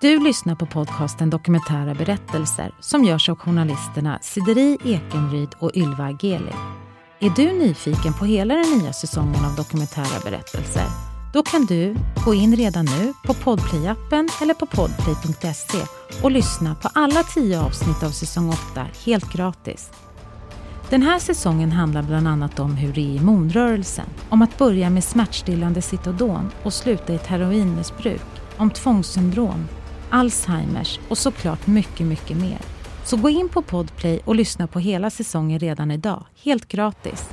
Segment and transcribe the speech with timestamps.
[0.00, 6.52] Du lyssnar på podcasten Dokumentära berättelser som görs av journalisterna Sideri Ekenryd och Ylva Ageli.
[7.20, 10.84] Är du nyfiken på hela den nya säsongen av Dokumentära berättelser?
[11.32, 15.78] Då kan du gå in redan nu på Podplay-appen eller på podplay.se
[16.22, 19.90] och lyssna på alla tio avsnitt av säsong 8 helt gratis.
[20.90, 24.90] Den här säsongen handlar bland annat om hur det är i monrörelsen, om att börja
[24.90, 28.22] med smärtstillande Citodon och sluta i ett heroinmissbruk,
[28.56, 29.68] om tvångssyndrom,
[30.10, 32.58] Alzheimers och såklart mycket, mycket mer.
[33.04, 37.30] Så gå in på Podplay och lyssna på hela säsongen redan idag, helt gratis.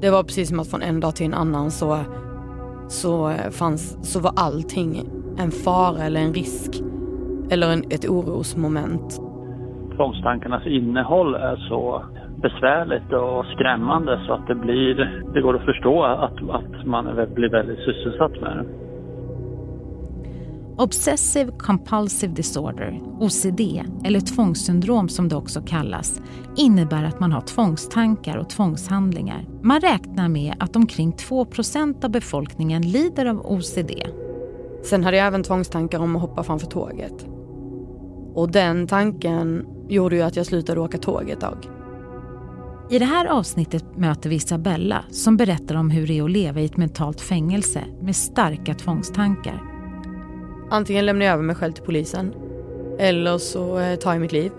[0.00, 1.98] Det var precis som att från en dag till en annan så,
[2.88, 6.82] så, fanns, så var allting en fara eller en risk
[7.50, 9.20] eller en, ett orosmoment.
[9.96, 12.04] Tvångstankarnas innehåll är så
[12.48, 14.94] besvärligt och skrämmande så att det blir,
[15.34, 18.66] det går att förstå att, att man blir väldigt sysselsatt med det.
[20.78, 23.60] Obsessive compulsive disorder, OCD,
[24.04, 26.22] eller tvångssyndrom som det också kallas,
[26.56, 29.44] innebär att man har tvångstankar och tvångshandlingar.
[29.62, 33.92] Man räknar med att omkring 2% av befolkningen lider av OCD.
[34.82, 37.26] Sen hade jag även tvångstankar om att hoppa framför tåget.
[38.34, 41.73] Och den tanken gjorde ju att jag slutade åka tåg ett tag.
[42.90, 46.60] I det här avsnittet möter vi Isabella som berättar om hur det är att leva
[46.60, 49.62] i ett mentalt fängelse med starka tvångstankar.
[50.70, 52.34] Antingen lämnar jag över mig själv till polisen
[52.98, 54.52] eller så eh, tar jag mitt liv.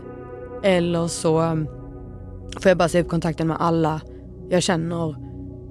[0.64, 1.68] Eller så um,
[2.60, 4.02] får jag bara se upp kontakten med alla
[4.50, 5.16] jag känner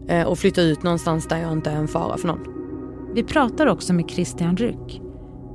[0.08, 2.46] eh, och flytta ut någonstans där jag inte är en fara för någon.
[3.14, 5.00] Vi pratar också med Christian Ryck,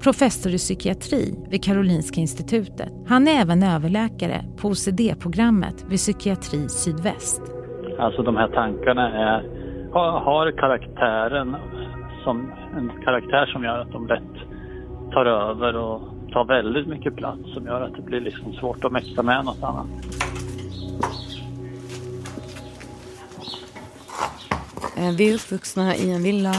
[0.04, 2.94] professor i psykiatri vid Karolinska institutet.
[3.08, 7.42] Han är även överläkare på OCD-programmet vid Psykiatri Sydväst.
[8.00, 9.44] Alltså de här tankarna är,
[9.94, 11.56] har, har karaktären
[12.24, 14.36] som en karaktär som gör att de lätt
[15.12, 16.02] tar över och
[16.32, 19.64] tar väldigt mycket plats som gör att det blir liksom svårt att mäkta med något
[19.64, 19.88] annat.
[24.98, 26.54] Eh, vi är uppvuxna i en villa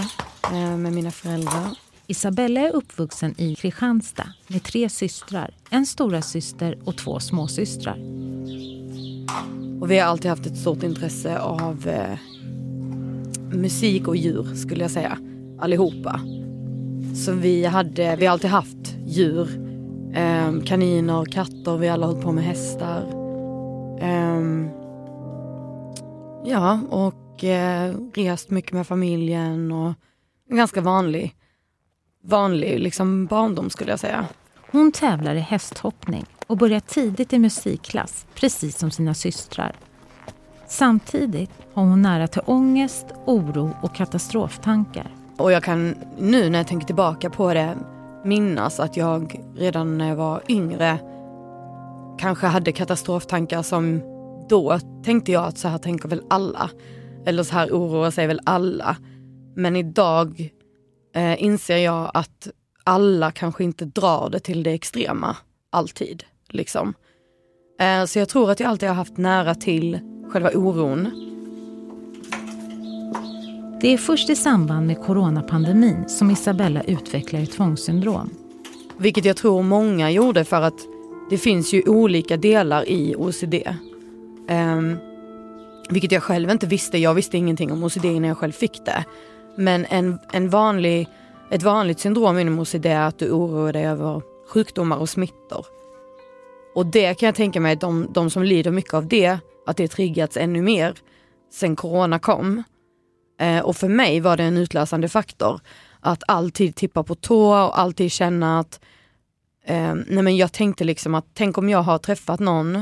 [0.52, 6.78] eh, med mina föräldrar Isabella är uppvuxen i Kristianstad med tre systrar, en stora syster
[6.84, 7.98] och två småsystrar.
[9.80, 12.18] Och vi har alltid haft ett stort intresse av eh,
[13.52, 15.18] musik och djur skulle jag säga,
[15.58, 16.20] allihopa.
[17.24, 19.48] Så vi, hade, vi har alltid haft djur,
[20.14, 23.02] eh, kaniner, katter, vi har alla hållit på med hästar.
[24.00, 24.66] Eh,
[26.44, 29.94] ja, och eh, rest mycket med familjen och
[30.48, 31.36] ganska vanlig
[32.22, 34.26] vanlig liksom, barndom skulle jag säga.
[34.70, 39.76] Hon tävlar i hästhoppning och börjar tidigt i musikklass, precis som sina systrar.
[40.68, 45.10] Samtidigt har hon nära till ångest, oro och katastroftankar.
[45.36, 47.76] Och jag kan nu när jag tänker tillbaka på det
[48.24, 50.98] minnas att jag redan när jag var yngre
[52.18, 54.00] kanske hade katastroftankar som
[54.48, 56.70] då tänkte jag att så här tänker väl alla.
[57.26, 58.96] Eller så här oroar sig väl alla.
[59.56, 60.50] Men idag
[61.14, 62.48] eh, inser jag att
[62.84, 65.36] alla kanske inte drar det till det extrema
[65.70, 66.24] alltid.
[66.48, 66.94] Liksom.
[67.80, 69.98] Eh, så jag tror att jag alltid har haft nära till
[70.30, 71.26] själva oron.
[73.80, 78.30] Det är först i samband med coronapandemin som Isabella utvecklar ett tvångssyndrom.
[78.98, 80.86] Vilket jag tror många gjorde för att
[81.30, 83.54] det finns ju olika delar i OCD.
[84.48, 84.80] Eh,
[85.90, 86.98] vilket jag själv inte visste.
[86.98, 89.04] Jag visste ingenting om OCD när jag själv fick det.
[89.60, 91.08] Men en, en vanlig,
[91.50, 95.66] ett vanligt syndrom inom OCD är att du oroar dig över sjukdomar och smittor.
[96.74, 99.88] Och det kan jag tänka mig, de, de som lider mycket av det, att det
[99.88, 100.94] triggats ännu mer
[101.52, 102.62] sen corona kom.
[103.40, 105.60] Eh, och för mig var det en utlösande faktor.
[106.00, 108.80] Att alltid tippa på tå och alltid känna att
[109.64, 112.76] eh, nej men jag tänkte liksom att tänk om jag har träffat någon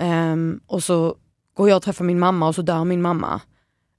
[0.00, 0.36] eh,
[0.66, 1.16] och så
[1.54, 3.40] går jag och träffar min mamma och så dör min mamma.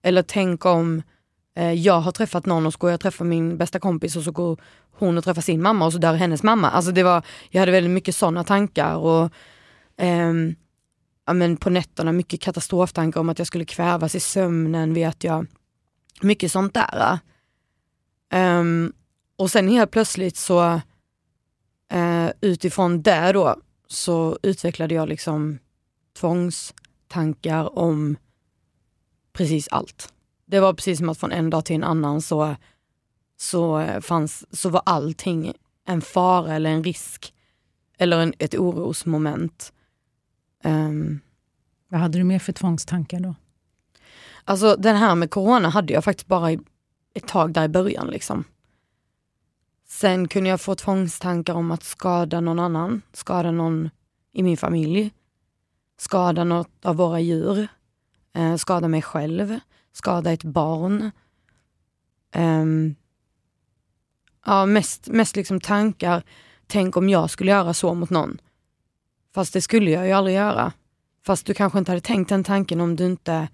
[0.04, 1.11] Eller tänk om Eh,
[1.56, 4.24] Eh, jag har träffat någon och så går jag och träffar min bästa kompis och
[4.24, 4.62] så går
[4.92, 6.70] hon och träffar sin mamma och så dör hennes mamma.
[6.70, 9.32] Alltså det var, jag hade väldigt mycket sådana tankar och
[9.98, 10.34] eh,
[11.26, 15.48] ja, men på nätterna mycket katastroftankar om att jag skulle kvävas i sömnen vet jag.
[16.22, 17.20] Mycket sånt där.
[18.34, 18.94] Um,
[19.36, 20.82] och sen helt plötsligt så
[21.92, 23.56] eh, utifrån det då
[23.88, 25.60] så utvecklade jag liksom
[26.20, 28.18] tvångstankar om
[29.34, 30.14] precis allt
[30.52, 32.56] det var precis som att från en dag till en annan så,
[33.38, 35.54] så, fanns, så var allting
[35.86, 37.34] en fara eller en risk
[37.98, 39.74] eller en, ett orosmoment.
[40.64, 41.20] Um,
[41.88, 43.36] Vad hade du mer för tvångstankar då?
[44.44, 46.52] Alltså den här med corona hade jag faktiskt bara
[47.14, 48.44] ett tag där i början liksom.
[49.88, 53.90] Sen kunde jag få tvångstankar om att skada någon annan, skada någon
[54.34, 55.12] i min familj,
[55.98, 57.68] skada något av våra djur,
[58.34, 59.60] eh, skada mig själv,
[59.94, 61.12] skada ett barn.
[62.36, 62.96] Um,
[64.46, 66.24] ja, mest, mest liksom tankar,
[66.68, 68.42] tänk om jag skulle göra så mot någon.
[69.34, 70.74] Fast det skulle jag ju aldrig göra.
[71.26, 73.48] Fast du kanske inte hade tänkt den tanken om du inte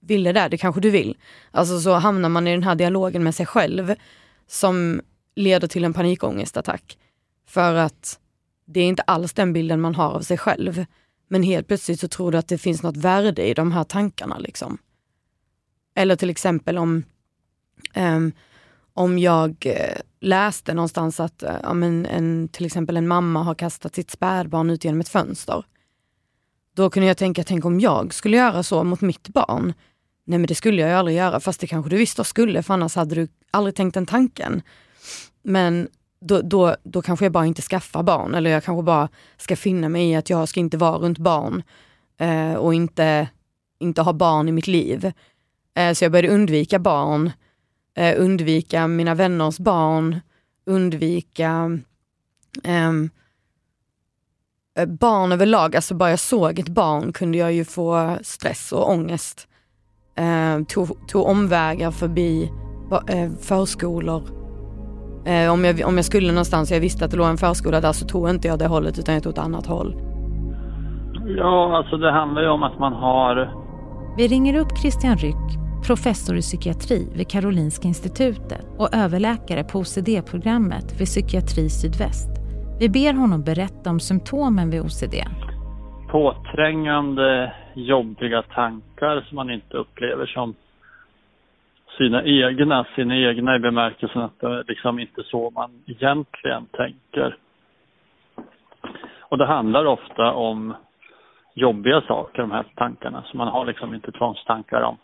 [0.00, 1.16] ville det, det kanske du vill.
[1.50, 3.94] Alltså så hamnar man i den här dialogen med sig själv
[4.46, 5.00] som
[5.34, 6.98] leder till en panikångestattack.
[7.48, 8.18] För att
[8.64, 10.84] det är inte alls den bilden man har av sig själv.
[11.28, 14.38] Men helt plötsligt så tror du att det finns något värde i de här tankarna.
[14.38, 14.78] Liksom.
[15.96, 17.02] Eller till exempel om,
[17.96, 18.32] um,
[18.94, 23.54] om jag eh, läste någonstans att eh, um, en, en, till exempel en mamma har
[23.54, 25.64] kastat sitt spädbarn ut genom ett fönster.
[26.74, 29.74] Då kunde jag tänka, tänk om jag skulle göra så mot mitt barn.
[30.24, 32.74] Nej men det skulle jag ju aldrig göra, fast det kanske du visste skulle, för
[32.74, 34.62] annars hade du aldrig tänkt den tanken.
[35.42, 35.88] Men
[36.20, 39.88] då, då, då kanske jag bara inte skaffar barn, eller jag kanske bara ska finna
[39.88, 41.62] mig i att jag ska inte vara runt barn
[42.18, 43.28] eh, och inte,
[43.78, 45.12] inte ha barn i mitt liv.
[45.76, 47.30] Eh, så jag började undvika barn,
[47.96, 50.20] eh, undvika mina vänners barn,
[50.66, 51.78] undvika
[52.64, 52.92] eh,
[54.86, 55.76] barn överlag.
[55.76, 59.48] Alltså bara jag såg ett barn kunde jag ju få stress och ångest.
[60.14, 62.50] Eh, tog, tog omvägar förbi
[63.40, 64.46] förskolor
[65.26, 67.80] Eh, om, jag, om jag skulle någonstans och jag visste att det låg en förskola
[67.80, 69.94] där så tog inte jag det hållet utan jag tog ett annat håll.
[71.36, 73.52] Ja, alltså det handlar ju om att man har...
[74.16, 81.00] Vi ringer upp Christian Ryck, professor i psykiatri vid Karolinska institutet och överläkare på OCD-programmet
[81.00, 82.32] vid Psykiatri Sydväst.
[82.80, 85.16] Vi ber honom berätta om symptomen vid OCD.
[86.10, 90.54] Påträngande, jobbiga tankar som man inte upplever som
[91.98, 97.36] sina egna, sina egna i bemärkelsen att det är liksom inte så man egentligen tänker.
[99.20, 100.74] Och det handlar ofta om
[101.54, 103.24] jobbiga saker, de här tankarna.
[103.26, 104.96] Så man har liksom inte tvångstankar om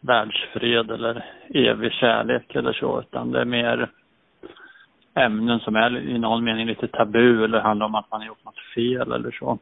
[0.00, 1.24] världsfred eller
[1.54, 3.90] evig kärlek eller så, utan det är mer
[5.14, 8.44] ämnen som är i någon mening lite tabu eller handlar om att man har gjort
[8.44, 9.58] något fel eller så.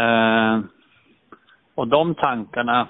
[0.00, 0.60] Eh,
[1.74, 2.88] och de tankarna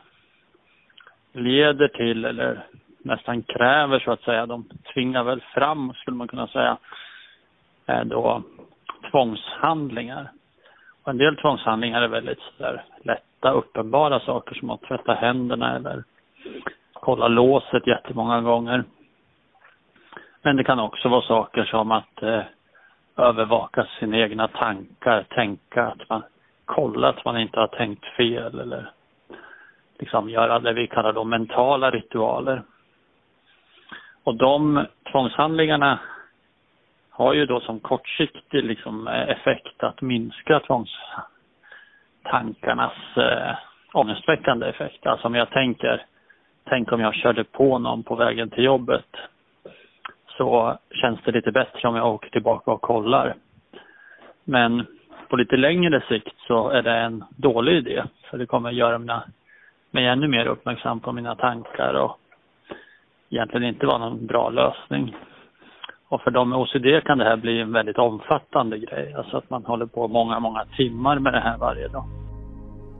[1.32, 2.66] leder till eller
[2.98, 4.64] nästan kräver så att säga, de
[4.94, 6.78] tvingar väl fram skulle man kunna säga,
[7.86, 8.42] eh, då
[9.10, 10.30] tvångshandlingar.
[11.02, 12.84] Och en del tvångshandlingar är väldigt där,
[13.40, 16.04] lätta, uppenbara saker som att tvätta händerna eller
[16.92, 18.84] kolla låset jättemånga gånger.
[20.42, 22.42] Men det kan också vara saker som att eh,
[23.16, 26.22] övervaka sina egna tankar, tänka att man
[26.64, 28.90] kollar att man inte har tänkt fel eller
[29.98, 32.62] liksom göra det vi kallar då mentala ritualer.
[34.24, 35.98] Och de tvångshandlingarna
[37.10, 40.60] har ju då som kortsiktig liksom eh, effekt att minska
[42.22, 43.56] tankarnas eh,
[43.92, 45.06] ångestväckande effekt.
[45.06, 46.02] Alltså om jag tänker,
[46.64, 49.16] tänk om jag körde på någon på vägen till jobbet
[50.26, 53.34] så känns det lite bättre om jag åker tillbaka och kollar.
[54.44, 54.86] Men
[55.28, 59.22] på lite längre sikt så är det en dålig idé för det kommer göra mina
[59.90, 62.18] mig ännu mer uppmärksam på mina tankar och
[63.30, 65.16] egentligen inte vara någon bra lösning.
[66.10, 69.50] Och för de med OCD kan det här bli en väldigt omfattande grej, alltså att
[69.50, 72.04] man håller på många, många timmar med det här varje dag.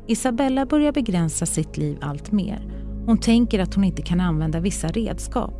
[0.07, 2.59] Isabella börjar begränsa sitt liv allt mer.
[3.07, 5.50] Hon tänker att hon inte kan använda vissa redskap,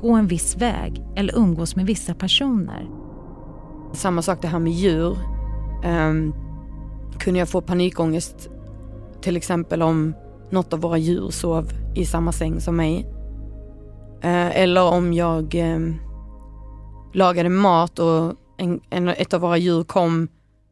[0.00, 2.86] gå en viss väg eller umgås med vissa personer.
[3.92, 5.16] Samma sak det här med djur.
[5.84, 6.34] Um,
[7.18, 8.50] kunde jag få panikångest
[9.20, 10.14] till exempel om
[10.50, 13.06] något av våra djur sov i samma säng som mig.
[14.22, 15.78] Eh, eller om jag eh,
[17.12, 20.28] lagade mat och en, en, ett av våra djur kom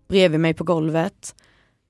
[0.09, 1.35] bredvid mig på golvet.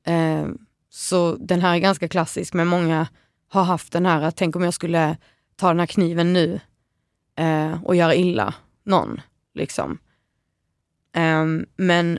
[0.07, 0.47] Eh,
[0.91, 3.09] så den här är ganska klassisk, men många
[3.49, 5.17] har haft den här, tänk om jag skulle
[5.57, 6.61] ta den här kniven nu
[7.37, 9.21] eh, och göra illa någon.
[9.55, 9.99] Liksom.
[11.17, 11.45] Eh,
[11.77, 12.19] men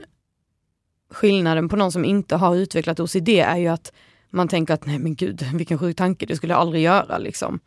[1.12, 3.94] skillnaden på någon som inte har utvecklat OCD är ju att
[4.30, 7.18] man tänker att nej men gud, vilken sjuk tanke, det skulle jag aldrig göra.
[7.18, 7.60] Liksom.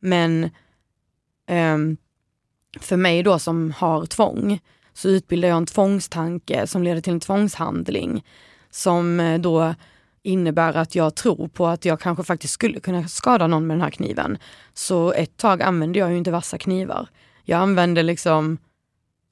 [0.00, 0.50] Men
[1.46, 1.96] ehm,
[2.80, 4.60] för mig då som har tvång,
[4.94, 8.24] så utbildar jag en tvångstanke som leder till en tvångshandling.
[8.70, 9.74] Som eh, då
[10.22, 13.82] innebär att jag tror på att jag kanske faktiskt skulle kunna skada någon med den
[13.82, 14.38] här kniven.
[14.74, 17.08] Så ett tag använde jag ju inte vassa knivar.
[17.44, 18.58] Jag använde liksom,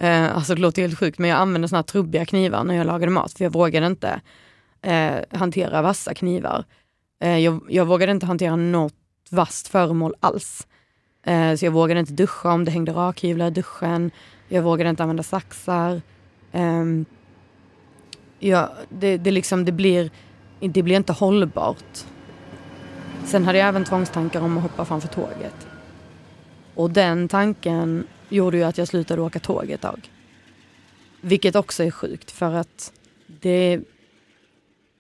[0.00, 2.86] eh, alltså det låter helt sjukt, men jag använde såna här trubbiga knivar när jag
[2.86, 4.20] lagade mat, för jag vågade inte
[4.82, 6.64] eh, hantera vassa knivar.
[7.22, 8.94] Eh, jag, jag vågade inte hantera något
[9.30, 10.66] vasst föremål alls.
[11.26, 14.11] Eh, så jag vågade inte duscha om det hängde rakhyvlar i duschen.
[14.49, 16.02] Jag vågade inte använda saxar.
[16.52, 17.04] Ehm,
[18.38, 20.11] ja, det, det, liksom, det, blir,
[20.61, 22.04] det blir inte hållbart.
[23.25, 25.66] Sen hade jag även tvångstankar om att hoppa framför tåget.
[26.75, 30.11] Och den tanken gjorde ju att jag slutade åka tåg ett tag.
[31.21, 32.92] Vilket också är sjukt för att
[33.26, 33.80] det,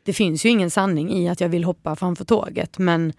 [0.02, 3.12] det finns ju ingen sanning i att jag vill hoppa framför tåget men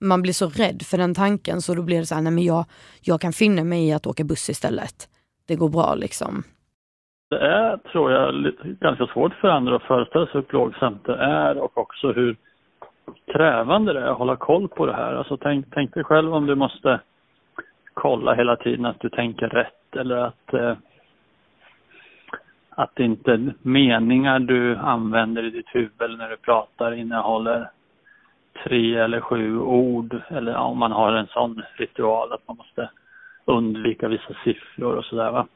[0.00, 2.44] man blir så rädd för den tanken så då blir det så här, nej men
[2.44, 2.64] jag,
[3.00, 5.08] jag kan finna mig i att åka buss istället.
[5.48, 6.42] Det går bra liksom.
[7.30, 11.58] Det är, tror jag, ganska svårt för andra att föreställa sig hur plågsamt det är
[11.58, 12.36] och också hur
[13.32, 15.14] krävande det är att hålla koll på det här.
[15.14, 17.00] Alltså tänk, tänk dig själv om du måste
[17.94, 20.74] kolla hela tiden att du tänker rätt eller att eh,
[22.70, 27.70] att inte meningar du använder i ditt huvud när du pratar innehåller
[28.64, 32.90] tre eller sju ord eller om man har en sån ritual att man måste
[33.44, 35.46] undvika vissa siffror och sådär va.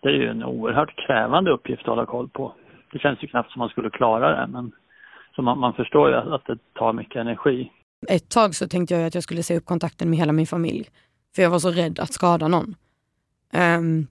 [0.00, 2.54] Det är ju en oerhört krävande uppgift att hålla koll på.
[2.92, 4.72] Det känns ju knappt som man skulle klara det men
[5.36, 7.70] så man, man förstår ju att det tar mycket energi.
[8.08, 10.88] Ett tag så tänkte jag att jag skulle se upp kontakten med hela min familj.
[11.34, 12.74] För jag var så rädd att skada någon.
[13.52, 14.06] Um,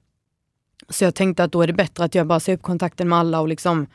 [0.90, 3.20] så jag tänkte att då är det bättre att jag bara ser upp kontakten med
[3.20, 3.88] alla och liksom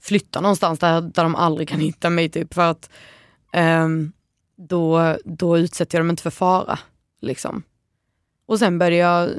[0.00, 2.28] flyttar någonstans där, där de aldrig kan hitta mig.
[2.28, 2.90] Typ, för att
[3.52, 4.12] Ehm,
[4.56, 6.78] då, då utsätter jag dem inte för fara.
[7.20, 7.62] Liksom.
[8.46, 9.30] Och sen började jag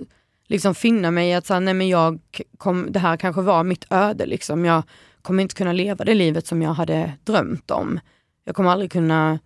[0.47, 2.19] liksom finna mig i att så här, nej men jag
[2.57, 4.25] kom, det här kanske var mitt öde.
[4.25, 4.65] Liksom.
[4.65, 4.83] Jag
[5.21, 7.99] kommer inte kunna leva det livet som jag hade drömt om.
[8.43, 9.39] Jag kommer aldrig kunna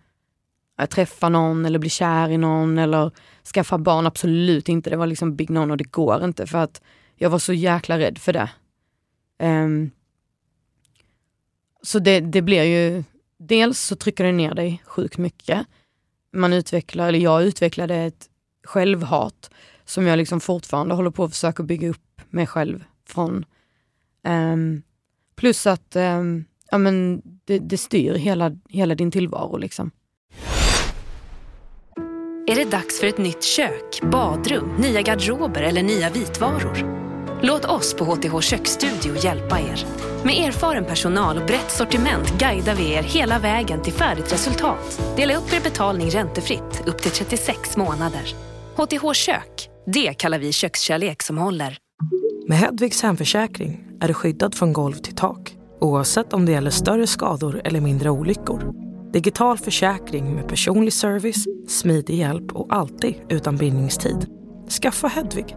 [0.80, 3.10] äh, träffa någon eller bli kär i någon eller
[3.54, 4.06] skaffa barn.
[4.06, 4.90] Absolut inte.
[4.90, 6.82] Det var liksom big no, och det går inte för att
[7.16, 8.50] jag var så jäkla rädd för det.
[9.42, 9.90] Um,
[11.82, 13.04] så det, det blir ju,
[13.38, 15.66] dels så trycker det ner dig sjukt mycket.
[16.32, 18.28] Man utvecklar, eller jag utvecklade ett
[18.64, 19.50] självhat
[19.84, 23.44] som jag liksom fortfarande håller på att försöka bygga upp mig själv från.
[24.28, 24.82] Um,
[25.36, 29.56] plus att um, ja, men det, det, styr hela, hela din tillvaro.
[29.56, 29.90] Liksom.
[32.46, 37.07] Är det dags för ett nytt kök, badrum, nya garderober eller nya vitvaror?
[37.42, 39.86] Låt oss på HTH Köksstudio hjälpa er.
[40.24, 45.00] Med erfaren personal och brett sortiment guidar vi er hela vägen till färdigt resultat.
[45.16, 48.34] Dela upp er betalning räntefritt upp till 36 månader.
[48.76, 51.78] HTH Kök, det kallar vi kökskärlek som håller.
[52.48, 57.06] Med Hedvigs hemförsäkring är du skyddad från golv till tak oavsett om det gäller större
[57.06, 58.72] skador eller mindre olyckor.
[59.12, 64.26] Digital försäkring med personlig service, smidig hjälp och alltid utan bindningstid.
[64.82, 65.56] Skaffa Hedvig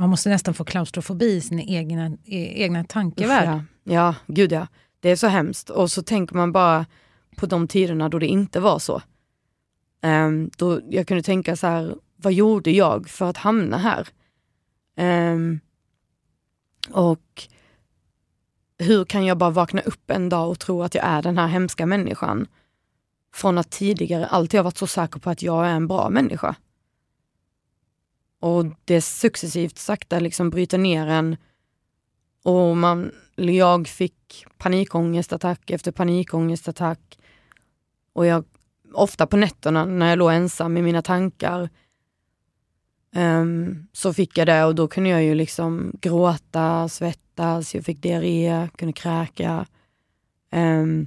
[0.00, 3.48] Man måste nästan få klaustrofobi i sina egna, e, egna tankevärld.
[3.48, 3.62] Ja.
[3.94, 4.66] ja, gud ja.
[5.00, 5.70] Det är så hemskt.
[5.70, 6.86] Och så tänker man bara
[7.36, 9.02] på de tiderna då det inte var så.
[10.02, 14.08] Um, då jag kunde tänka så här, vad gjorde jag för att hamna här?
[15.32, 15.60] Um,
[16.90, 17.48] och
[18.78, 21.46] hur kan jag bara vakna upp en dag och tro att jag är den här
[21.46, 22.46] hemska människan?
[23.34, 26.56] Från att tidigare alltid ha varit så säker på att jag är en bra människa.
[28.40, 31.36] Och det successivt sakta liksom bryter ner en.
[32.42, 37.18] Och man, jag fick panikångestattack efter panikångestattack.
[38.12, 38.44] Och jag,
[38.92, 41.68] ofta på nätterna när jag låg ensam i mina tankar
[43.14, 48.02] um, så fick jag det och då kunde jag ju liksom gråta, svettas, jag fick
[48.02, 49.66] diarré, kunde kräka.
[50.52, 51.06] Um,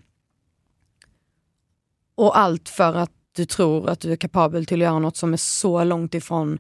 [2.16, 5.34] och allt för att du tror att du är kapabel till att göra något som
[5.34, 6.60] är så långt ifrån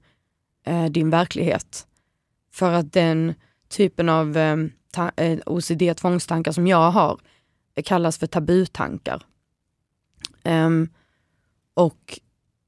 [0.64, 1.88] eh, din verklighet.
[2.52, 3.34] För att den
[3.70, 4.58] typen av eh,
[5.16, 7.20] eh OCD-tvångstankar som jag har
[7.82, 9.24] kallas för tabutankar.
[10.44, 10.90] Um,
[11.74, 12.20] och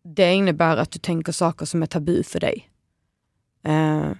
[0.03, 2.69] det innebär att du tänker saker som är tabu för dig.
[3.67, 4.11] Uh,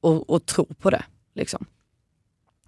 [0.00, 1.04] och, och tror på det.
[1.34, 1.66] Liksom.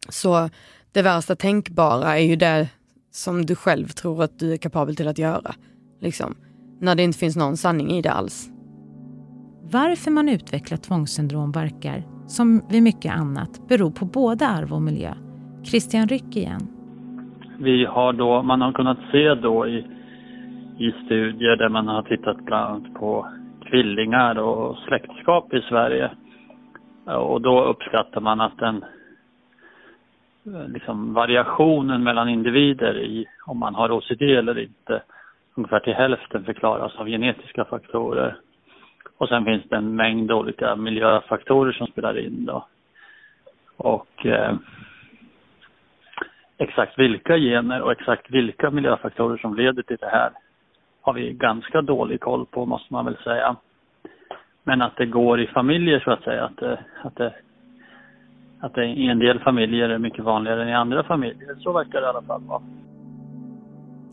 [0.09, 0.51] Så
[0.93, 2.69] det värsta tänkbara är ju det
[3.11, 5.55] som du själv tror att du är kapabel till att göra.
[6.01, 6.37] Liksom.
[6.81, 8.49] När det inte finns någon sanning i det alls.
[9.73, 15.15] Varför man utvecklar tvångssyndrom verkar, som vid mycket annat, bero på både arv och miljö.
[15.65, 16.61] Christian Ryck igen.
[17.59, 19.87] Vi har då, man har kunnat se då i,
[20.79, 23.29] i studier där man har tittat bland annat på
[23.71, 26.11] tvillingar och släktskap i Sverige.
[27.05, 28.85] Och då uppskattar man att den
[30.67, 35.03] liksom variationen mellan individer i om man har OCD eller inte
[35.55, 38.37] ungefär till hälften förklaras av genetiska faktorer.
[39.19, 42.67] Och sen finns det en mängd olika miljöfaktorer som spelar in då.
[43.77, 44.55] Och eh,
[46.59, 50.31] exakt vilka gener och exakt vilka miljöfaktorer som leder till det här
[51.01, 53.57] har vi ganska dålig koll på måste man väl säga.
[54.65, 57.35] Men att det går i familjer så att säga, att det, att det,
[58.61, 61.55] att det i en del familjer är mycket vanligare än i andra familjer.
[61.55, 62.63] Så verkar det i alla fall vara.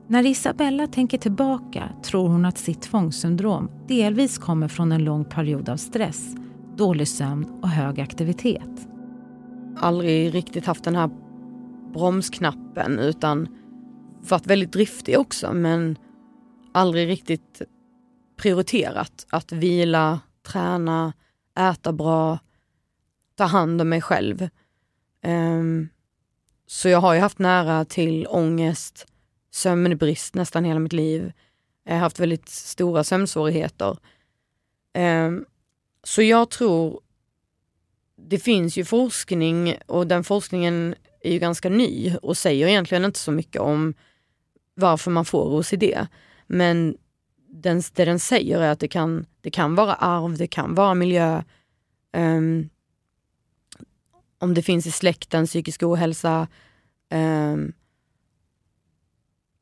[0.08, 5.70] När Isabella tänker tillbaka tror hon att sitt tvångssyndrom delvis kommer från en lång period
[5.70, 6.36] av stress,
[6.76, 8.88] dålig sömn och hög aktivitet.
[9.78, 11.10] Aldrig riktigt haft den här
[11.94, 13.48] bromsknappen utan
[14.30, 15.98] varit väldigt driftig också men
[16.74, 17.62] aldrig riktigt
[18.38, 21.14] prioriterat att vila, träna,
[21.60, 22.40] äta bra,
[23.36, 24.50] ta hand om mig själv.
[25.26, 25.90] Um,
[26.68, 29.08] så jag har ju haft nära till ångest,
[29.56, 31.32] sömnbrist nästan hela mitt liv.
[31.84, 33.98] Jag har haft väldigt stora sömnsvårigheter.
[34.94, 35.46] Ehm,
[36.04, 37.02] så jag tror,
[38.16, 43.20] det finns ju forskning och den forskningen är ju ganska ny och säger egentligen inte
[43.20, 43.94] så mycket om
[44.74, 45.84] varför man får OCD.
[46.48, 46.98] Men
[47.50, 50.94] den, det den säger är att det kan, det kan vara arv, det kan vara
[50.94, 51.44] miljö.
[52.18, 52.70] Um,
[54.40, 56.48] om det finns i släkten, psykisk ohälsa.
[57.14, 57.74] Um,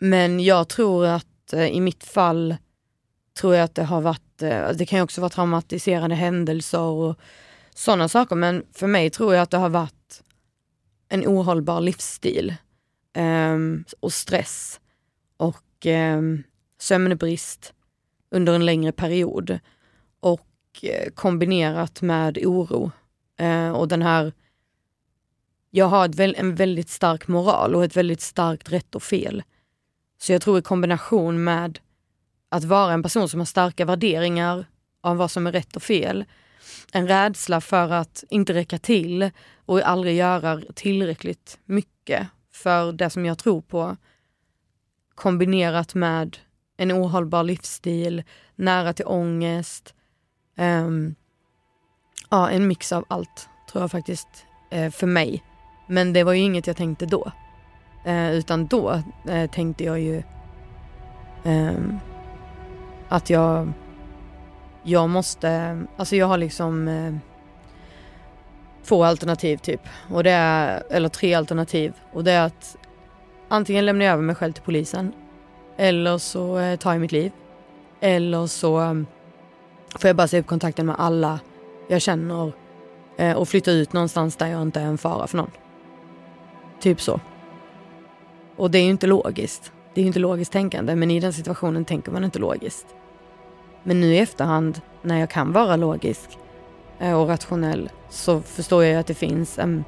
[0.03, 2.55] men jag tror att eh, i mitt fall
[3.39, 7.19] tror jag att det har varit, eh, det kan ju också vara traumatiserande händelser och
[7.75, 8.35] sådana saker.
[8.35, 10.23] Men för mig tror jag att det har varit
[11.09, 12.55] en ohållbar livsstil
[13.17, 14.79] um, och stress
[15.37, 16.43] och um,
[16.79, 17.73] sömnbrist
[18.31, 19.59] under en längre period
[20.19, 20.49] och
[20.81, 22.91] eh, kombinerat med oro.
[23.75, 24.33] Och den här,
[25.71, 29.43] jag har en väldigt stark moral och ett väldigt starkt rätt och fel.
[30.23, 31.79] Så jag tror i kombination med
[32.49, 34.65] att vara en person som har starka värderingar
[35.01, 36.25] av vad som är rätt och fel,
[36.91, 39.31] en rädsla för att inte räcka till
[39.65, 43.97] och aldrig göra tillräckligt mycket för det som jag tror på,
[45.15, 46.37] kombinerat med
[46.77, 48.23] en ohållbar livsstil,
[48.55, 49.93] nära till ångest.
[50.57, 51.15] Um,
[52.29, 55.43] ja, en mix av allt tror jag faktiskt eh, för mig.
[55.87, 57.31] Men det var ju inget jag tänkte då.
[58.03, 60.23] Eh, utan då eh, tänkte jag ju
[61.43, 61.73] eh,
[63.09, 63.73] att jag,
[64.83, 67.13] jag måste, alltså jag har liksom eh,
[68.83, 69.81] två alternativ typ.
[70.09, 71.93] Och det är, eller tre alternativ.
[72.13, 72.77] Och det är att
[73.47, 75.13] antingen lämnar jag över mig själv till polisen
[75.77, 77.31] eller så eh, tar jag mitt liv.
[77.99, 78.93] Eller så eh,
[79.99, 81.39] får jag bara se upp kontakten med alla
[81.87, 82.51] jag känner
[83.17, 85.51] eh, och flytta ut någonstans där jag inte är en fara för någon.
[86.79, 87.19] Typ så.
[88.55, 89.71] Och det är ju inte logiskt.
[89.93, 92.85] Det är ju inte logiskt tänkande, men i den situationen tänker man inte logiskt.
[93.83, 96.37] Men nu i efterhand, när jag kan vara logisk
[96.99, 99.83] eh, och rationell, så förstår jag att det finns en,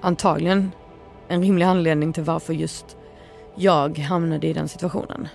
[0.00, 0.70] antagligen
[1.28, 2.96] en rimlig anledning till varför just
[3.54, 5.28] jag hamnade i den situationen.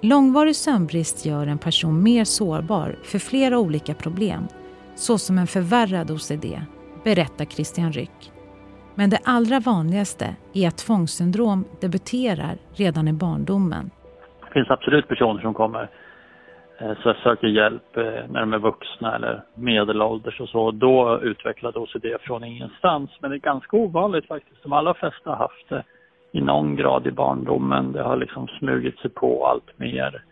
[0.00, 4.48] Långvarig sömnbrist gör en person mer sårbar för flera olika problem,
[4.96, 6.44] såsom en förvärrad OCD,
[7.08, 8.18] berättar Christian Ryck.
[8.94, 13.90] Men det allra vanligaste är att tvångssyndrom debuterar redan i barndomen.
[14.44, 15.88] Det finns absolut personer som kommer
[16.80, 20.70] eh, så söker hjälp eh, när de är vuxna eller medelålders och så.
[20.70, 23.10] Då utvecklar OCD från ingenstans.
[23.20, 24.62] Men det är ganska ovanligt faktiskt.
[24.62, 25.82] De allra flesta har haft det
[26.32, 27.92] i någon grad i barndomen.
[27.92, 30.22] Det har liksom smugit sig på allt mer.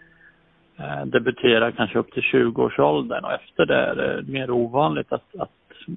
[0.78, 5.50] Eh, debuterar kanske upp till 20-årsåldern och efter det är det mer ovanligt att, att,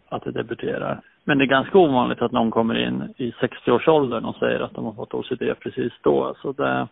[0.10, 1.02] att det debuterar.
[1.23, 4.86] Men det är ganska ovanligt att någon kommer in i 60-årsåldern och säger att de
[4.86, 6.23] har fått OCD precis då.
[6.23, 6.88] Alltså det,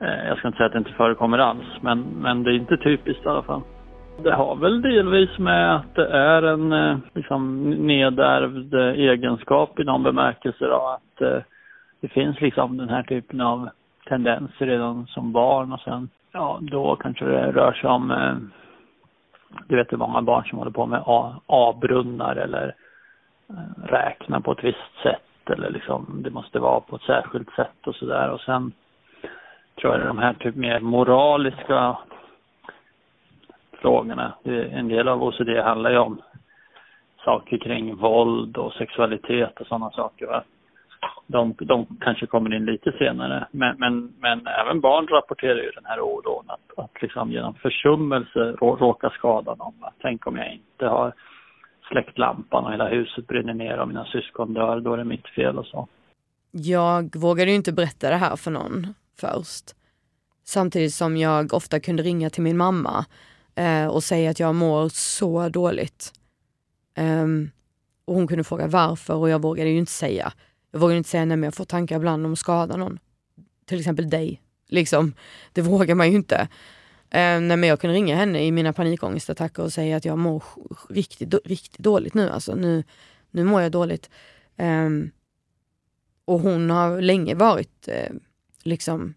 [0.00, 2.76] Eh, jag ska inte säga att det inte förekommer alls, men, men det är inte
[2.76, 3.62] typiskt i alla fall.
[4.22, 10.02] Det har väl delvis med att det är en eh, liksom, nedärvd egenskap i någon
[10.02, 11.42] bemärkelse då, att eh,
[12.00, 13.68] det finns liksom den här typen av
[14.08, 18.36] tendenser redan som barn och sen, ja, då kanske det rör sig om, eh,
[19.68, 21.02] du vet hur många barn som håller på med
[21.46, 22.74] A-brunnar eller
[23.76, 27.86] räkna räknar på ett visst sätt eller liksom, det måste vara på ett särskilt sätt
[27.86, 28.72] och sådär och sen
[29.80, 31.98] tror jag de här typ mer moraliska
[33.72, 34.32] frågorna.
[34.44, 36.22] En del av OCD handlar ju om
[37.24, 40.26] saker kring våld och sexualitet och sådana saker.
[40.26, 40.42] Va?
[41.26, 43.48] De, de kanske kommer in lite senare.
[43.50, 48.40] Men, men, men även barn rapporterar ju den här oron att, att liksom genom försummelse
[48.60, 49.74] råka skada någon.
[50.02, 51.12] Tänk om jag inte har
[51.88, 55.28] släckt lampan och hela huset brinner ner och mina syskon dör, då är det mitt
[55.28, 55.88] fel och så.
[56.50, 59.64] Jag vågade ju inte berätta det här för någon först.
[60.44, 63.04] Samtidigt som jag ofta kunde ringa till min mamma
[63.54, 66.12] eh, och säga att jag mår så dåligt.
[66.98, 67.50] Um,
[68.04, 70.32] och hon kunde fråga varför och jag vågade ju inte säga.
[70.70, 72.98] Jag vågade inte säga nej men jag får tankar ibland om att skada någon.
[73.66, 74.42] Till exempel dig.
[74.68, 75.12] Liksom.
[75.52, 76.48] Det vågar man ju inte.
[77.10, 80.42] Eh, nej men jag kunde ringa henne i mina panikångestattacker och säga att jag mår
[80.88, 82.30] riktigt, riktigt dåligt nu.
[82.30, 82.84] Alltså, nu,
[83.30, 84.10] nu mår jag dåligt.
[84.56, 84.88] Eh,
[86.24, 88.12] och hon har länge varit, eh,
[88.62, 89.14] liksom,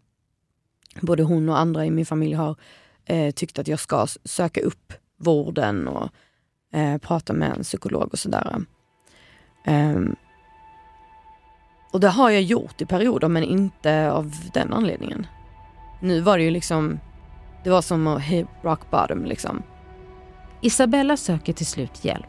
[1.02, 2.56] både hon och andra i min familj har
[3.06, 6.10] eh, tyckt att jag ska söka upp vården och
[6.74, 8.66] eh, prata med en psykolog och sådär.
[9.68, 10.16] Um,
[11.94, 15.28] och det har jag gjort i perioder men inte av den anledningen.
[16.00, 17.00] Nu var det ju liksom,
[17.64, 19.64] det var som att hit rock bottom liksom.
[20.62, 22.28] Isabella söker till slut hjälp.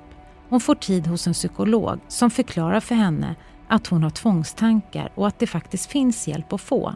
[0.49, 3.35] Hon får tid hos en psykolog som förklarar för henne
[3.69, 6.95] att hon har tvångstankar och att det faktiskt finns hjälp att få.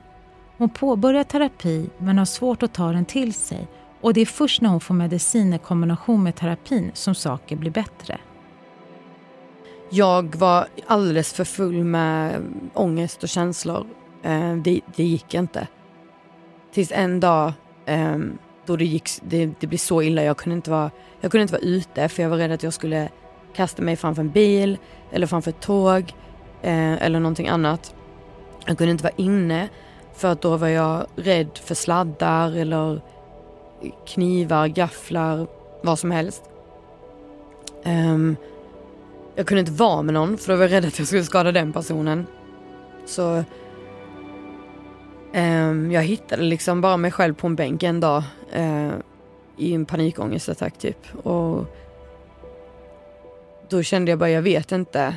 [0.57, 3.69] Hon påbörjar terapi men har svårt att ta den till sig
[4.01, 7.71] och det är först när hon får medicin i kombination med terapin som saker blir
[7.71, 8.19] bättre.
[9.91, 12.43] Jag var alldeles för full med
[12.75, 13.87] ångest och känslor.
[14.23, 15.67] Eh, det, det gick inte.
[16.73, 17.53] Tills en dag
[17.87, 18.19] eh,
[18.67, 20.23] då det, gick, det, det blev så illa.
[20.23, 22.73] Jag kunde, inte vara, jag kunde inte vara ute för jag var rädd att jag
[22.73, 23.09] skulle
[23.55, 24.79] kasta mig framför en bil
[25.11, 26.15] eller framför ett tåg
[26.63, 27.95] eh, eller någonting annat.
[28.67, 29.69] Jag kunde inte vara inne
[30.15, 33.01] för att då var jag rädd för sladdar eller
[34.07, 35.47] knivar, gafflar,
[35.83, 36.43] vad som helst.
[37.85, 38.37] Um,
[39.39, 41.53] jag kunde inte vara med någon för då var jag rädd att jag skulle skada
[41.53, 42.27] den personen.
[43.07, 43.45] Så
[45.35, 48.23] um, jag hittade liksom bara mig själv på en bänk en dag
[48.57, 48.93] uh,
[49.57, 51.17] i en panikångestattack typ.
[51.17, 51.65] Och
[53.69, 55.15] då kände jag bara, jag vet inte.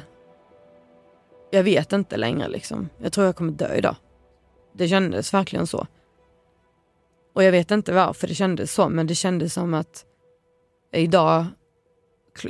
[1.51, 2.89] Jag vet inte längre liksom.
[2.97, 3.95] Jag tror jag kommer dö idag.
[4.73, 5.87] Det kändes verkligen så.
[7.35, 10.05] Och jag vet inte varför det kändes så, men det kändes som att
[10.93, 11.45] idag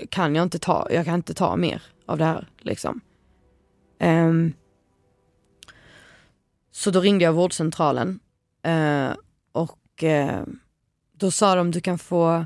[0.09, 3.01] kan jag inte ta, jag kan inte ta mer av det här liksom.
[3.99, 4.53] Um,
[6.71, 8.19] så då ringde jag vårdcentralen
[8.67, 9.15] uh,
[9.51, 10.43] och uh,
[11.13, 12.45] då sa de du kan få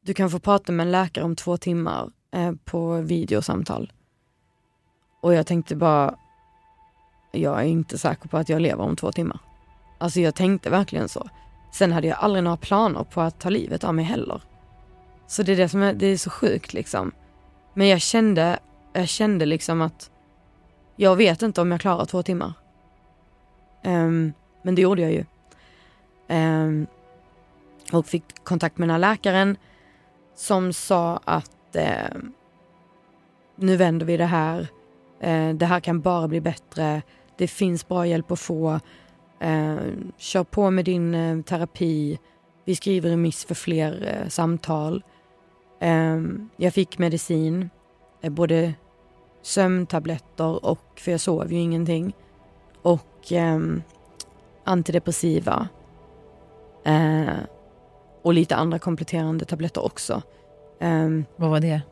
[0.00, 3.92] du kan få prata med en läkare om två timmar uh, på videosamtal.
[5.22, 6.18] Och jag tänkte bara,
[7.32, 9.40] jag är inte säker på att jag lever om två timmar.
[9.98, 11.28] Alltså jag tänkte verkligen så.
[11.72, 14.42] Sen hade jag aldrig några planer på att ta livet av mig heller.
[15.26, 17.12] Så det är det som är, det är så sjukt liksom.
[17.74, 18.58] Men jag kände,
[18.92, 20.10] jag kände liksom att
[20.96, 22.52] jag vet inte om jag klarar två timmar.
[23.84, 24.32] Um,
[24.62, 25.24] men det gjorde jag ju.
[26.36, 26.86] Um,
[27.92, 29.56] och fick kontakt med den här läkaren
[30.34, 32.20] som sa att uh,
[33.56, 34.60] nu vänder vi det här.
[35.24, 37.02] Uh, det här kan bara bli bättre.
[37.36, 38.80] Det finns bra hjälp att få.
[39.44, 39.78] Uh,
[40.16, 42.18] kör på med din uh, terapi.
[42.64, 45.02] Vi skriver remiss för fler uh, samtal.
[45.80, 47.70] Ehm, jag fick medicin,
[48.22, 48.74] eh, både
[49.42, 52.16] sömntabletter och, för jag sov ju ingenting,
[52.82, 53.82] och um,
[54.64, 55.68] antidepressiva.
[56.88, 57.38] Uh,
[58.22, 60.22] och lite andra kompletterande tabletter också.
[60.80, 61.82] Um, Vad var det?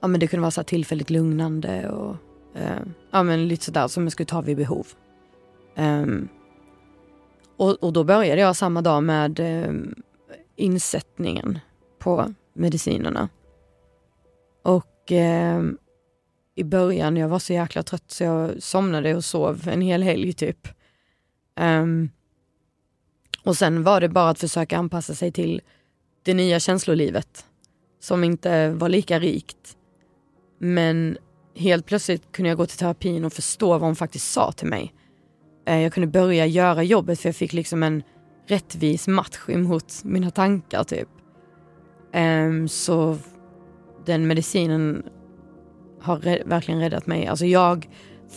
[0.00, 2.16] Ja men det kunde vara så tillfälligt lugnande och
[2.56, 4.86] uh, ja men lite sådär som jag skulle ta vid behov.
[7.56, 9.94] Och, och, då började jag samma dag med um,
[10.56, 11.58] insättningen
[11.98, 13.28] på medicinerna.
[14.62, 15.62] Och eh,
[16.54, 20.32] i början, jag var så jäkla trött så jag somnade och sov en hel helg
[20.32, 20.68] typ.
[21.60, 22.10] Um,
[23.44, 25.60] och sen var det bara att försöka anpassa sig till
[26.22, 27.46] det nya känslolivet
[28.00, 29.76] som inte var lika rikt.
[30.58, 31.18] Men
[31.56, 34.94] helt plötsligt kunde jag gå till terapin och förstå vad hon faktiskt sa till mig.
[35.66, 38.02] Eh, jag kunde börja göra jobbet för jag fick liksom en
[38.46, 41.08] rättvis match emot mina tankar typ.
[42.14, 43.16] Um, så
[44.06, 45.02] den medicinen
[46.00, 47.26] har verkligen räddat mig.
[47.26, 47.88] Alltså jag,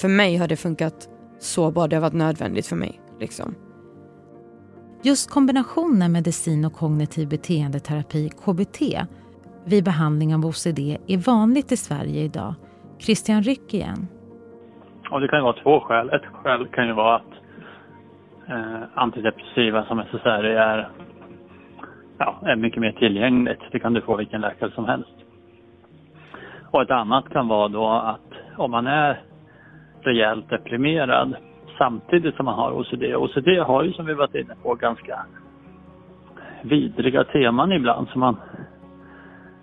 [0.01, 3.01] för mig har det funkat så bra, det har varit nödvändigt för mig.
[3.19, 3.55] Liksom.
[5.03, 8.81] Just kombinationen medicin och kognitiv beteendeterapi, KBT,
[9.65, 12.53] vid behandling av OCD är vanligt i Sverige idag.
[12.99, 14.07] Christian Ryck igen.
[15.09, 16.09] Ja, det kan ju vara två skäl.
[16.09, 17.31] Ett skäl kan ju vara att
[18.47, 20.89] eh, antidepressiva som SSRI är
[22.21, 23.59] ja, är mycket mer tillgängligt.
[23.71, 25.15] Det kan du få vilken läkare som helst.
[26.71, 29.19] Och ett annat kan vara då att om man är
[30.01, 31.35] rejält deprimerad
[31.77, 33.03] samtidigt som man har OCD.
[33.15, 35.25] OCD har ju som vi varit inne på ganska
[36.61, 38.37] vidriga teman ibland som man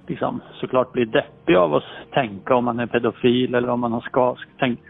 [0.07, 4.01] liksom såklart blir deppig av att tänka om man är pedofil eller om man har
[4.01, 4.81] ska, tänk,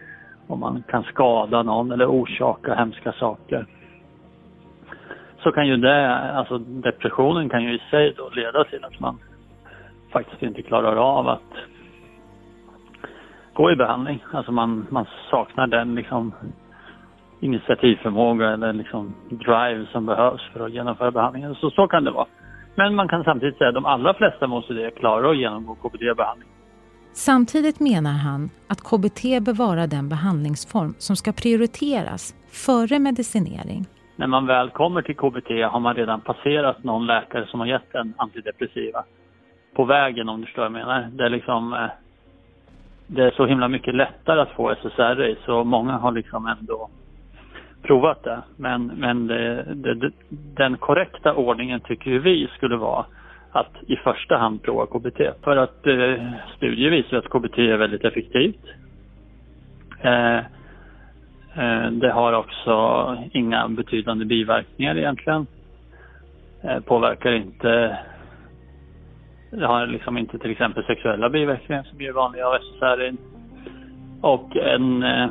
[0.47, 3.65] om man kan skada någon eller orsaka hemska saker.
[5.43, 9.17] Så kan ju det, alltså depressionen kan ju i sig då leda till att man
[10.11, 11.53] faktiskt inte klarar av att
[13.53, 14.23] gå i behandling.
[14.31, 16.33] Alltså man, man saknar den liksom
[17.39, 21.55] initiativförmåga eller liksom drive som behövs för att genomföra behandlingen.
[21.55, 22.27] Så, så kan det vara.
[22.75, 26.49] Men man kan samtidigt säga att de allra flesta måste klara att genomgå KBT-behandling.
[27.13, 33.85] Samtidigt menar han att KBT bör vara den behandlingsform som ska prioriteras före medicinering.
[34.19, 37.95] När man väl kommer till KBT har man redan passerat någon läkare som har gett
[37.95, 39.03] en antidepressiva.
[39.75, 41.09] På vägen om du förstår vad jag menar.
[41.11, 41.89] Det är liksom eh,
[43.07, 46.89] det är så himla mycket lättare att få SSRI så många har liksom ändå
[47.81, 48.41] provat det.
[48.57, 50.11] Men, men det, det,
[50.55, 53.05] den korrekta ordningen tycker vi skulle vara
[53.51, 55.21] att i första hand prova KBT.
[55.43, 56.25] För att eh,
[56.57, 58.65] studier visar att KBT är väldigt effektivt.
[60.01, 60.39] Eh,
[61.59, 65.47] Eh, det har också inga betydande biverkningar egentligen.
[66.63, 67.97] Eh, påverkar inte
[69.51, 73.17] det har liksom inte till exempel sexuella biverkningar som är vanliga av SSRI.
[74.21, 75.27] Och en eh,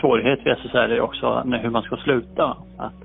[0.00, 2.56] svårighet vid SSRI är också hur man ska sluta.
[2.78, 3.00] Att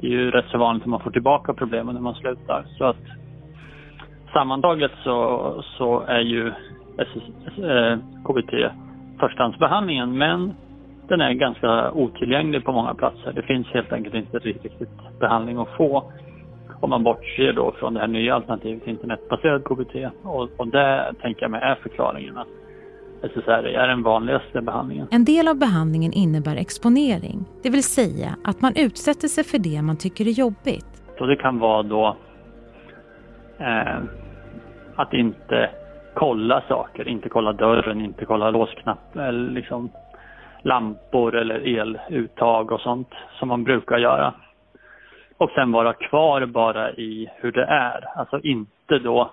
[0.00, 2.64] det är ju rätt så vanligt att man får tillbaka problemen när man slutar.
[2.78, 3.06] Så att
[4.32, 6.52] sammantaget så, så är ju
[6.98, 8.70] SS, eh, KBT
[9.20, 10.54] förstahandsbehandlingen men
[11.08, 13.32] den är ganska otillgänglig på många platser.
[13.32, 14.90] Det finns helt enkelt inte riktigt
[15.20, 16.12] behandling att få
[16.80, 19.94] om man bortser då från det här nya alternativet internetbaserad KBT.
[20.22, 22.48] Och, och det tänker jag mig är förklaringen att
[23.22, 25.08] SSRI är den vanligaste behandlingen.
[25.10, 29.82] En del av behandlingen innebär exponering, det vill säga att man utsätter sig för det
[29.82, 31.02] man tycker är jobbigt.
[31.18, 32.16] Så det kan vara då
[33.58, 33.98] eh,
[34.96, 35.70] att inte
[36.14, 39.90] kolla saker, inte kolla dörren, inte kolla låsknapp eller liksom
[40.62, 44.34] lampor eller eluttag och sånt som man brukar göra.
[45.38, 49.30] Och sen vara kvar bara i hur det är, alltså inte då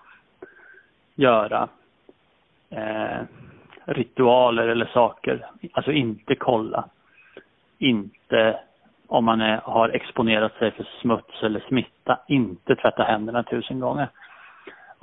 [1.15, 1.67] göra
[2.69, 3.21] eh,
[3.85, 5.45] ritualer eller saker.
[5.73, 6.85] Alltså inte kolla.
[7.79, 8.59] Inte
[9.07, 12.19] om man är, har exponerat sig för smuts eller smitta.
[12.27, 14.09] Inte tvätta händerna tusen gånger.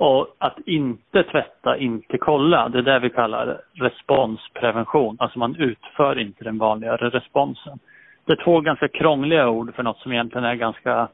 [0.01, 5.17] Och att inte tvätta, inte kolla, det är det vi kallar responsprevention.
[5.19, 7.79] Alltså man utför inte den vanligare responsen.
[8.25, 11.07] Det är två ganska krångliga ord för något som egentligen är ganska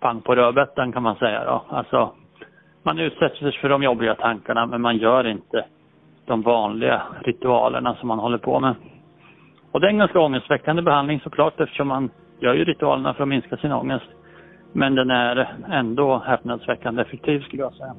[0.00, 1.64] pang på rödbetan kan man säga då.
[1.68, 2.12] Alltså,
[2.82, 5.64] man utsätter sig för de jobbiga tankarna men man gör inte
[6.26, 8.74] de vanliga ritualerna som man håller på med.
[9.72, 12.10] Och det är en ganska ångestväckande behandling såklart eftersom man
[12.40, 14.06] gör ju ritualerna för att minska sin ångest.
[14.72, 17.94] Men den är ändå häpnadsväckande effektiv skulle jag säga.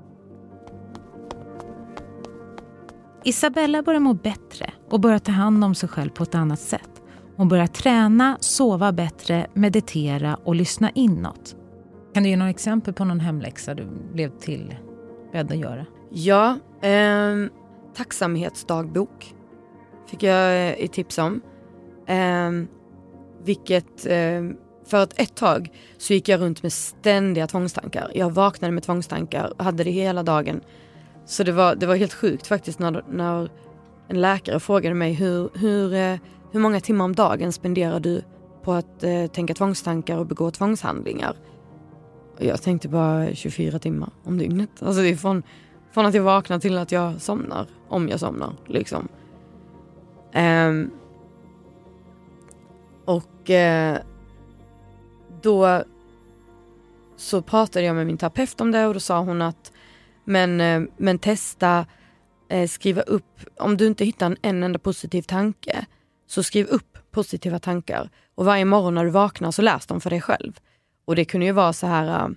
[3.24, 6.90] Isabella börjar må bättre och börjar ta hand om sig själv på ett annat sätt.
[7.36, 11.56] Hon börjar träna, sova bättre, meditera och lyssna inåt.
[12.14, 14.76] Kan du ge några exempel på någon hemläxa du blev till
[15.32, 15.86] bädd att göra?
[16.10, 17.36] Ja, eh,
[17.96, 19.36] tacksamhetsdagbok
[20.10, 21.42] fick jag eh, ett tips om.
[22.08, 22.52] Eh,
[23.44, 24.42] vilket, eh,
[24.86, 28.12] för att ett tag så gick jag runt med ständiga tvångstankar.
[28.16, 30.62] Jag vaknade med tvångstankar och hade det hela dagen.
[31.26, 33.50] Så det var, det var helt sjukt faktiskt när, när
[34.08, 36.18] en läkare frågade mig hur, hur, eh,
[36.52, 38.22] hur många timmar om dagen spenderar du
[38.64, 41.36] på att eh, tänka tvångstankar och begå tvångshandlingar?
[42.38, 44.70] Och jag tänkte bara 24 timmar om dygnet.
[44.80, 45.44] Alltså det är från
[45.94, 48.54] från att jag vaknar till att jag somnar, om jag somnar.
[48.66, 49.08] Liksom.
[50.36, 50.92] Um,
[53.06, 53.98] och eh,
[55.44, 55.84] då
[57.18, 59.72] så pratade jag med min terapeut om det och då sa hon att
[60.24, 61.86] men, eh, men testa
[62.50, 65.86] eh, skriva upp, om du inte hittar en, en enda positiv tanke
[66.28, 70.10] så skriv upp positiva tankar och varje morgon när du vaknar så läs dem för
[70.10, 70.54] dig själv.
[71.06, 72.30] Och det kunde ju vara så här eh,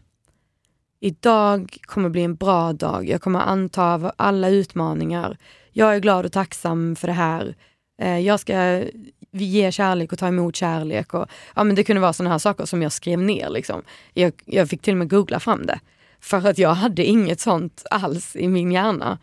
[1.01, 3.09] Idag kommer bli en bra dag.
[3.09, 5.37] Jag kommer anta alla utmaningar.
[5.73, 7.57] Jag är glad och tacksam för det här.
[7.99, 8.85] Eh, jag ska
[9.33, 11.15] ge kärlek och ta emot kärlek.
[11.15, 13.51] Och, ja, men det kunde vara sådana här saker som jag skrev ner.
[13.51, 13.83] Liksom.
[14.13, 15.81] Jag, jag fick till och med googla fram det.
[16.21, 19.19] För att jag hade inget sånt alls i min hjärna.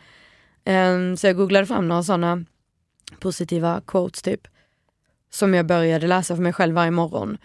[0.66, 2.46] Um, så jag googlade fram några sådana
[3.20, 4.48] positiva quotes typ.
[5.30, 7.38] Som jag började läsa för mig själv varje morgon.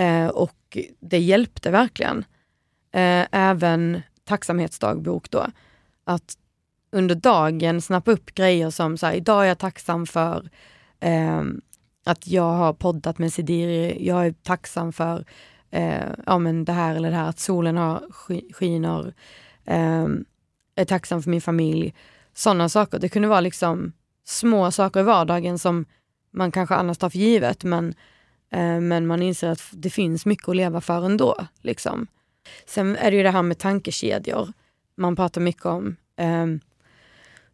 [0.00, 2.24] Uh, och det hjälpte verkligen
[2.92, 5.46] eh, även tacksamhetsdagbok då.
[6.04, 6.36] Att
[6.92, 10.50] under dagen snappa upp grejer som så här, idag är jag tacksam för
[11.02, 11.42] eh,
[12.04, 15.24] att jag har poddat med Sidiri, jag är tacksam för
[15.70, 18.02] eh, ja, men det här eller det här, att solen har
[18.52, 19.14] skiner,
[19.64, 20.06] eh,
[20.74, 21.94] är tacksam för min familj.
[22.34, 22.98] Sådana saker.
[22.98, 23.92] Det kunde vara liksom
[24.24, 25.84] små saker i vardagen som
[26.30, 27.94] man kanske annars tar för givet men,
[28.50, 31.46] eh, men man inser att det finns mycket att leva för ändå.
[31.60, 32.06] Liksom.
[32.66, 34.52] Sen är det ju det här med tankekedjor
[34.94, 35.96] man pratar mycket om.
[36.16, 36.60] Ehm,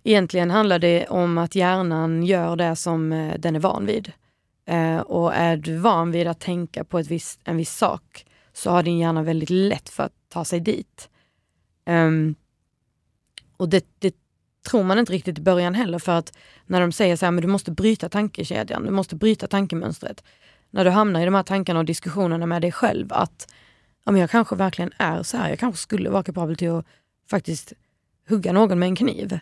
[0.08, 4.12] Egentligen handlar det om att hjärnan gör det som eh, den är van vid.
[4.66, 7.08] Eh, och är du van vid att tänka på ett
[7.44, 11.08] en viss sak så har din hjärna väldigt lätt för att ta sig dit.
[11.86, 12.34] Um,
[13.56, 14.14] och det, det,
[14.68, 17.42] tror man inte riktigt i början heller för att när de säger så här, men
[17.42, 20.24] du måste bryta tankekedjan, du måste bryta tankemönstret.
[20.70, 23.52] När du hamnar i de här tankarna och diskussionerna med dig själv att
[24.04, 26.86] ja, men jag kanske verkligen är så här, jag kanske skulle vara kapabel till att
[27.30, 27.72] faktiskt
[28.28, 29.40] hugga någon med en kniv.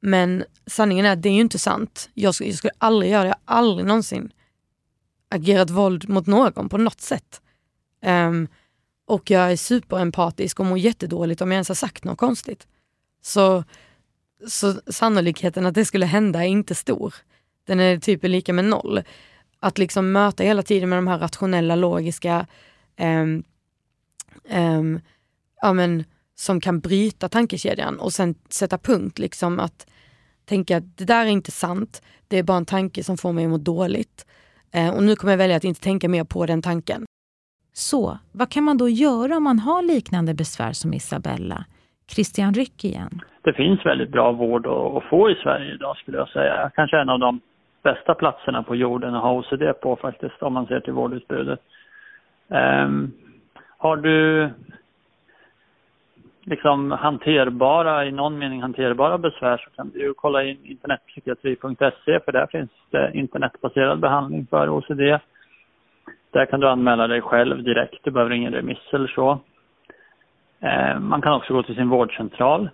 [0.00, 2.10] Men sanningen är att det är ju inte sant.
[2.14, 3.28] Jag skulle, jag skulle aldrig göra det.
[3.28, 4.32] Jag har aldrig någonsin
[5.30, 7.40] agerat våld mot någon på något sätt.
[8.06, 8.48] Um,
[9.06, 12.66] och jag är superempatisk och mår jättedåligt om jag ens har sagt något konstigt.
[13.22, 13.64] Så,
[14.46, 17.14] så sannolikheten att det skulle hända är inte stor.
[17.66, 19.02] Den är typ lika med noll.
[19.60, 22.46] Att liksom möta hela tiden med de här rationella, logiska,
[23.00, 23.44] um,
[24.50, 25.00] um,
[25.62, 26.04] ja, men,
[26.46, 29.18] som kan bryta tankekedjan och sen sätta punkt.
[29.18, 29.86] Liksom att
[30.48, 33.44] tänka att det där är inte sant, det är bara en tanke som får mig
[33.44, 34.26] att må dåligt.
[34.74, 37.04] Eh, och nu kommer jag välja att inte tänka mer på den tanken.
[37.72, 41.64] Så, vad kan man då göra om man har liknande besvär som Isabella?
[42.14, 43.20] Christian Ryck igen.
[43.42, 46.70] Det finns väldigt bra vård att få i Sverige idag skulle jag säga.
[46.74, 47.40] Kanske en av de
[47.82, 51.60] bästa platserna på jorden att ha OCD på faktiskt om man ser till vårdutbudet.
[52.48, 53.12] Um,
[53.78, 54.50] har du
[56.44, 62.46] liksom hanterbara, i någon mening hanterbara besvär så kan du kolla in internetpsykiatri.se för där
[62.46, 65.18] finns det internetbaserad behandling för OCD.
[66.32, 69.38] Där kan du anmäla dig själv direkt, du behöver ingen remiss eller så.
[70.60, 72.68] Eh, man kan också gå till sin vårdcentral.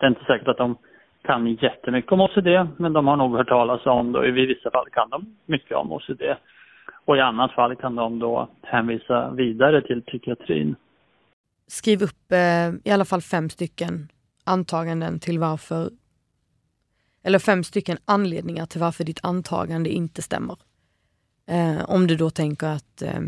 [0.00, 0.76] Det är inte säkert att de
[1.22, 4.70] kan jättemycket om OCD, men de har nog hört talas om det och i vissa
[4.70, 6.22] fall kan de mycket om OCD.
[7.04, 10.76] Och i annat fall kan de då hänvisa vidare till psykiatrin
[11.66, 14.08] skriv upp eh, i alla fall fem stycken
[14.44, 15.92] antaganden till varför,
[17.22, 20.58] eller fem stycken anledningar till varför ditt antagande inte stämmer.
[21.46, 23.20] Eh, om du då tänker att, eh,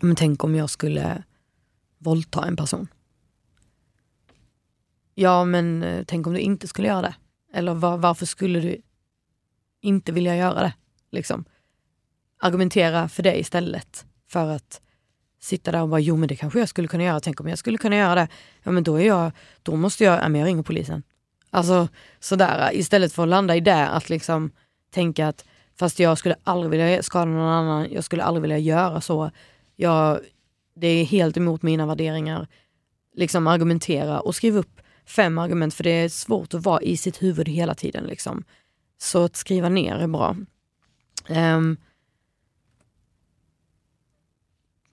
[0.00, 1.22] men tänk om jag skulle
[1.98, 2.88] våldta en person.
[5.14, 7.14] Ja, men eh, tänk om du inte skulle göra det?
[7.52, 8.82] Eller var, varför skulle du
[9.80, 10.74] inte vilja göra det?
[11.10, 11.44] Liksom.
[12.38, 14.80] Argumentera för det istället för att
[15.40, 17.58] sitta där och bara, jo men det kanske jag skulle kunna göra, tänk om jag
[17.58, 18.28] skulle kunna göra det.
[18.62, 21.02] Ja men då är jag, då måste jag, ja men jag ringer polisen.
[21.50, 21.88] Alltså
[22.20, 24.50] sådär, istället för att landa i det, att liksom
[24.90, 25.44] tänka att
[25.78, 29.30] fast jag skulle aldrig vilja skada någon annan, jag skulle aldrig vilja göra så.
[29.76, 30.20] Jag,
[30.74, 32.46] det är helt emot mina värderingar.
[33.14, 37.22] Liksom argumentera och skriv upp fem argument, för det är svårt att vara i sitt
[37.22, 38.04] huvud hela tiden.
[38.04, 38.44] Liksom.
[38.98, 40.36] Så att skriva ner är bra.
[41.28, 41.76] Um,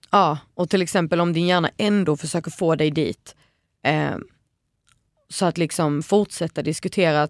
[0.10, 3.36] Ja, och till exempel om din hjärna ändå försöker få dig dit.
[3.84, 4.17] Eh,
[5.30, 7.28] så att liksom fortsätta diskutera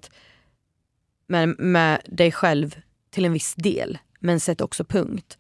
[1.28, 2.76] med, med dig själv
[3.10, 5.38] till en viss del, men sätt också punkt.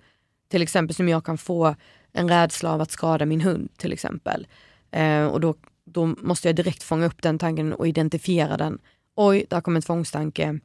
[0.49, 1.75] Till exempel som jag kan få
[2.13, 4.47] en rädsla av att skada min hund till exempel.
[4.91, 8.79] Eh, och då, då måste jag direkt fånga upp den tanken och identifiera den.
[9.15, 10.59] Oj, där kom en tvångstanke.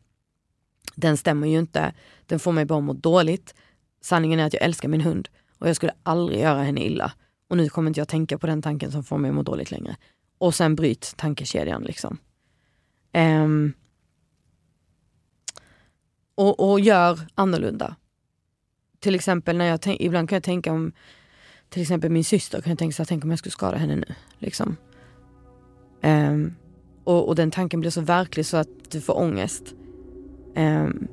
[0.95, 1.95] Den stämmer ju inte.
[2.27, 3.55] Den får mig bara må dåligt.
[4.01, 5.29] Sanningen är att jag älskar min hund
[5.63, 7.13] och jag skulle aldrig göra henne illa.
[7.49, 9.71] Och nu kommer inte jag tänka på den tanken som får mig att må dåligt
[9.71, 9.97] längre.
[10.39, 12.19] Och sen bryt tankekedjan liksom.
[13.15, 13.73] Um,
[16.35, 17.97] och, och gör annorlunda.
[19.01, 20.93] Till exempel när jag tänk, ibland kan jag tänka om
[21.69, 23.97] till exempel min syster, kan jag tänka så här, tänk om jag skulle skada henne
[23.97, 24.15] nu.
[24.39, 24.77] Liksom.
[26.03, 26.55] Um,
[27.05, 29.75] och, och, den tanken blir så verklig så att du får ångest.
[30.57, 31.09] Um,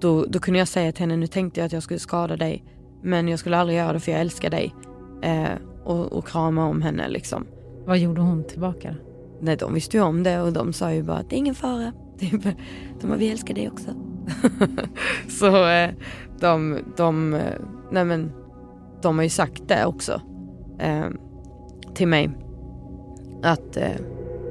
[0.00, 2.64] då, då kunde jag säga till henne, nu tänkte jag att jag skulle skada dig
[3.02, 4.74] men jag skulle aldrig göra det för jag älskar dig.
[5.22, 5.50] Eh,
[5.84, 7.46] och, och krama om henne liksom.
[7.84, 8.96] Vad gjorde hon tillbaka?
[9.40, 11.54] Nej, de visste ju om det och de sa ju bara att det är ingen
[11.54, 11.92] fara.
[12.18, 12.42] Typ,
[13.00, 13.90] de bara, vi älskar dig också.
[15.28, 15.90] så eh,
[16.40, 17.40] de, de, eh,
[17.90, 18.32] nej men,
[19.02, 20.20] de har ju sagt det också
[20.78, 21.06] eh,
[21.94, 22.30] till mig.
[23.42, 23.90] Att eh,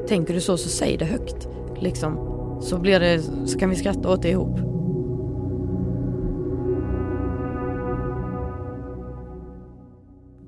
[0.07, 1.47] tänker du så så säg det högt.
[1.79, 2.27] Liksom.
[2.61, 4.70] Så, blir det, så kan vi skratta åt det ihop.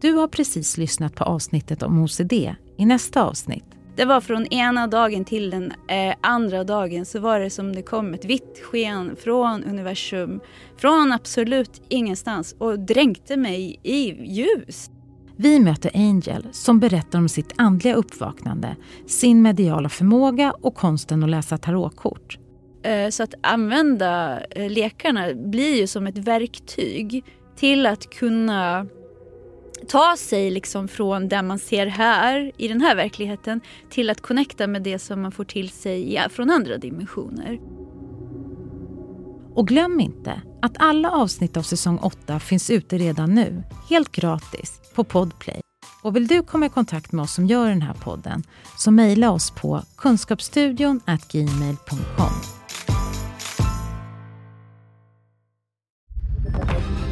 [0.03, 2.33] Du har precis lyssnat på avsnittet om OCD.
[2.77, 7.39] I nästa avsnitt Det var från ena dagen till den eh, andra dagen så var
[7.39, 10.39] det som det kom ett vitt sken från universum,
[10.77, 14.89] från absolut ingenstans och dränkte mig i ljus.
[15.35, 18.75] Vi möter Angel som berättar om sitt andliga uppvaknande,
[19.07, 22.37] sin mediala förmåga och konsten att läsa tarotkort.
[22.83, 27.25] Eh, så att använda eh, lekarna blir ju som ett verktyg
[27.55, 28.87] till att kunna
[29.87, 34.67] ta sig liksom från det man ser här i den här verkligheten till att connecta
[34.67, 37.59] med det som man får till sig från andra dimensioner.
[39.55, 44.81] Och glöm inte att alla avsnitt av säsong 8 finns ute redan nu, helt gratis,
[44.95, 45.61] på Podplay.
[46.01, 48.43] Och vill du komma i kontakt med oss som gör den här podden
[48.77, 52.33] så mejla oss på kunskapsstudion gmail.com.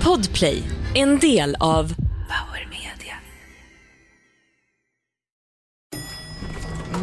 [0.04, 0.64] Podplay,
[0.96, 1.94] en del av